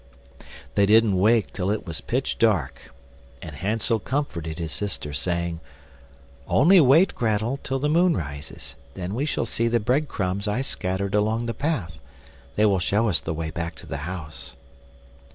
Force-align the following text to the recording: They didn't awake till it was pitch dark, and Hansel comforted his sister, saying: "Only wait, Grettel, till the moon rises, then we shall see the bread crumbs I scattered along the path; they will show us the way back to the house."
They 0.73 0.87
didn't 0.87 1.13
awake 1.13 1.53
till 1.53 1.69
it 1.69 1.85
was 1.85 2.01
pitch 2.01 2.39
dark, 2.39 2.91
and 3.39 3.55
Hansel 3.55 3.99
comforted 3.99 4.57
his 4.57 4.71
sister, 4.71 5.13
saying: 5.13 5.59
"Only 6.47 6.81
wait, 6.81 7.13
Grettel, 7.13 7.57
till 7.61 7.77
the 7.77 7.87
moon 7.87 8.17
rises, 8.17 8.73
then 8.95 9.13
we 9.13 9.25
shall 9.27 9.45
see 9.45 9.67
the 9.67 9.79
bread 9.79 10.07
crumbs 10.07 10.47
I 10.47 10.61
scattered 10.61 11.13
along 11.13 11.45
the 11.45 11.53
path; 11.53 11.99
they 12.55 12.65
will 12.65 12.79
show 12.79 13.09
us 13.09 13.19
the 13.19 13.31
way 13.35 13.51
back 13.51 13.75
to 13.75 13.85
the 13.85 13.97
house." 14.09 14.55